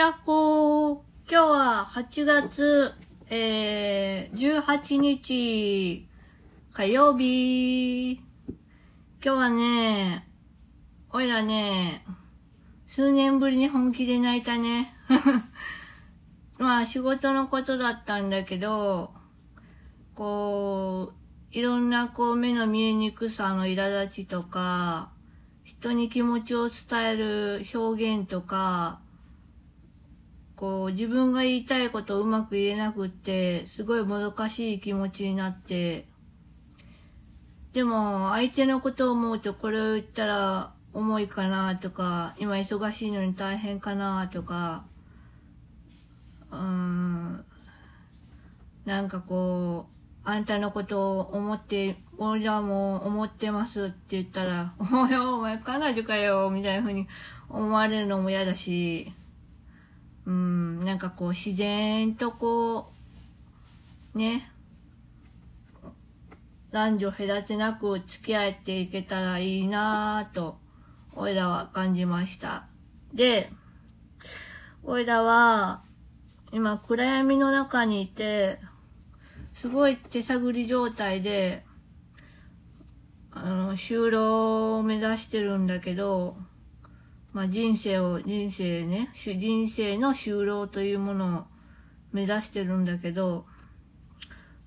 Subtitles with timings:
[0.00, 0.98] やっほー
[1.30, 2.94] 今日は8月、
[3.28, 6.08] えー、18日
[6.72, 8.22] 火曜日今
[9.20, 10.26] 日はね、
[11.12, 12.02] おいらね、
[12.86, 14.94] 数年ぶりに本気で泣いたね。
[16.56, 19.12] まあ仕事のことだったんだけど、
[20.14, 25.10] こう、いろんなこう目の見えにくさの苛立ちとか、
[25.62, 26.76] 人に気持ちを伝
[27.06, 29.00] える表現とか、
[30.90, 36.06] 自分が言いたいことをうまく言えなくって、すごいもどかしい気持ちになって、
[37.72, 44.84] でも相手のことを思うとこれを言ったら重いかなとか、今忙しいのに大変かなとか、
[46.50, 47.44] うーん、
[48.84, 57.06] なんかこう、あんたのことを思って、俺らも思ってますって言ったら、おいお前彼女かよ、みたいな風に
[57.48, 59.12] 思われるのも嫌だし、
[60.26, 62.92] うん、なんかこう自然とこ
[64.14, 64.50] う、ね、
[66.70, 70.58] 男女隔てなく付き合っていけたらいいなぁと、
[71.14, 72.66] おいらは感じました。
[73.12, 73.50] で、
[74.84, 75.82] おいらは、
[76.52, 78.60] 今暗闇の中にいて、
[79.54, 81.64] すごい手探り状態で、
[83.32, 86.36] あの、就労を目指してるんだけど、
[87.32, 91.44] まあ人生を、人生ね、人生の就労というものを
[92.12, 93.46] 目指してるんだけど、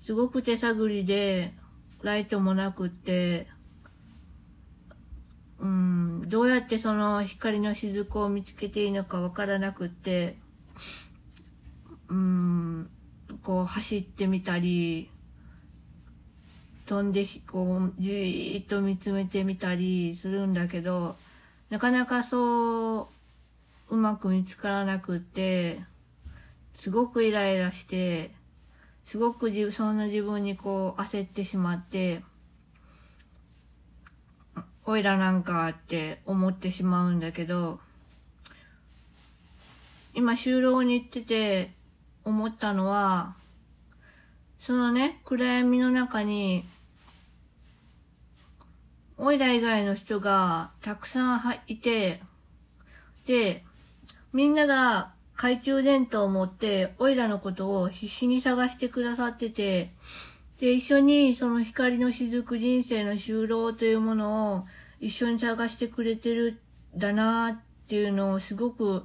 [0.00, 1.54] すごく手探りで、
[2.02, 3.48] ライトもなくって、
[5.58, 10.36] うん、どうやってその光の雫を見つけていいのかわからなくって、
[12.08, 12.90] うん、
[13.42, 15.10] こう走ってみたり、
[16.86, 21.16] 飛んでこうじーっと見つめてみたりするんだけど、
[21.70, 23.08] なかなかそ
[23.90, 25.82] ううまく見つからなくて、
[26.74, 28.32] すごくイライラして、
[29.04, 32.22] すごく自分そんな自分にこう焦ってしまって、
[34.86, 37.80] おいらなんかって思ってしまうんだけど、
[40.14, 41.72] 今就労に行ってて、
[42.24, 43.34] 思ったのは、
[44.58, 46.64] そのね、暗闇の中に、
[49.16, 52.20] おいら以外の人がたくさんいて、
[53.26, 53.64] で、
[54.32, 59.92] みんなが懐中電灯を持って、おいらのことを必死に探してくださってて、
[60.58, 64.66] で、一緒にその光の雫人生の就労というものを
[65.00, 66.60] 一緒に探してくれてる
[66.96, 69.04] だなっていうのをすごく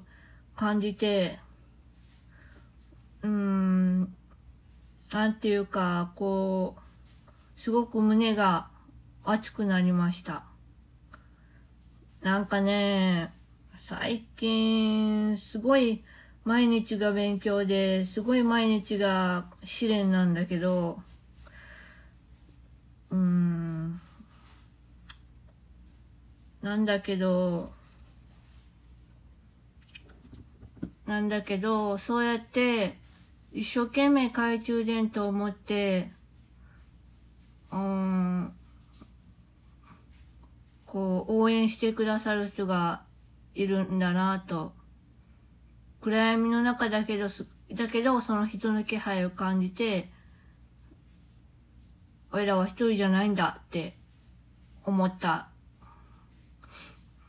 [0.55, 1.39] 感じて、
[3.21, 4.15] うーん、
[5.11, 8.69] なんていうか、こう、すごく胸が
[9.31, 10.43] 熱くなりました。
[12.21, 13.31] なんかね、
[13.77, 16.03] 最近、すごい
[16.45, 20.99] 毎日が勉強で、すごい毎日が試練なんだけど、
[23.11, 24.01] うーん、
[26.63, 27.71] なんだけど、
[31.05, 32.97] なんだけど、そうやって
[33.53, 36.11] 一生懸命懐中電灯を持って、
[37.71, 38.53] うん、
[40.91, 43.03] こう、応援してくださる人が
[43.53, 44.73] いるんだなと。
[46.01, 47.27] 暗闇の中だけど、
[47.75, 50.09] だけど、その人の気配を感じて、
[52.31, 53.97] 俺らは一人じゃないんだって
[54.83, 55.49] 思った。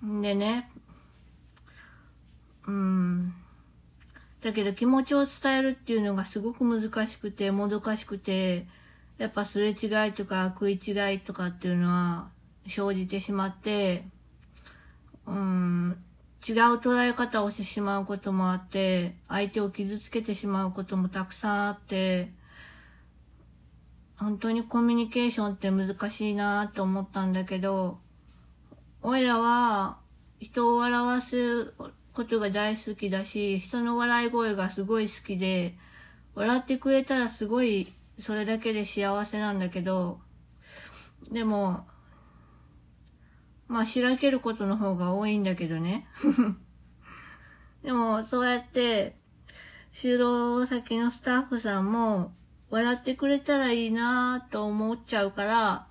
[0.06, 0.70] んでね、
[2.66, 3.34] うん。
[4.40, 8.66] だけど気持ちを伝えるっていうのがすごく難しくて、もどかしくて、
[9.18, 12.30] やっぱすれ違いとか食い違いとかっていうのは
[12.70, 14.04] 生じてしまって、
[15.26, 15.96] うん、
[16.46, 22.32] 違う捉え方をしてしまうこともあって、相手を傷つけてしまうこともたくさんあって、
[24.16, 27.98] 本当にコミュニケーションって難しいなと思ったんだけど、
[29.02, 29.98] おいらは
[30.40, 31.72] 人を笑わす
[32.12, 35.76] ことが大好きだし、人の笑い声がすごい好きで、
[36.34, 40.20] 笑ってくれたらすごいそれだけで幸せなんだけど、
[41.30, 41.86] でも、
[43.70, 46.08] まあ、しらけることの方が多いんだけどね。
[47.84, 49.16] でも、そうやって、
[49.92, 52.34] 就労先のスタッフさんも、
[52.68, 55.86] 笑ってくれたらいいなと思っちゃうから、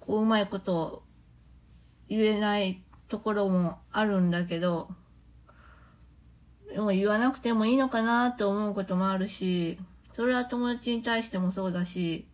[0.00, 1.04] こう、うまいこと
[2.08, 4.88] 言えないところもあるんだけど、
[6.72, 9.78] でも言わなくてもいいのかなと思うこともあるし、
[10.12, 12.26] それは友達に対してもそうだし、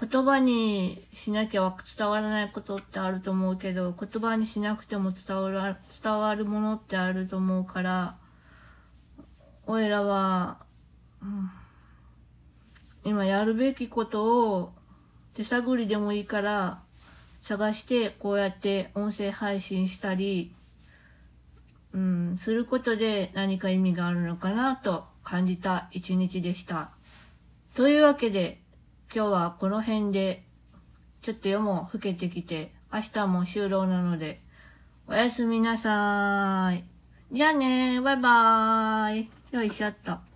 [0.00, 8.16] 言葉にしなきゃ伝わらないことってあると思うけど、言葉にしなくても伝わる、伝わるものってあると思うから、
[9.66, 10.58] おいらは、
[11.22, 11.50] うん、
[13.04, 14.72] 今やるべきことを
[15.34, 16.80] 手探りでもいいから
[17.42, 20.54] 探してこうやって音声配信したり、
[21.92, 26.90] うん、することで何か意味があるのかなと感じた一日でした。
[27.74, 28.60] というわけで、
[29.12, 30.44] 今日はこの辺で、
[31.20, 34.40] ちょっと夜も更けてきて、明日も就労なので、
[35.08, 36.84] おやすみなさーい。
[37.32, 39.30] じゃあねー、バイバーイ。
[39.50, 40.29] よいしょっと。